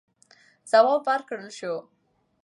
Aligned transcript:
ځواب 0.71 1.01
ورکړل 1.09 1.47
سو. 1.57 1.73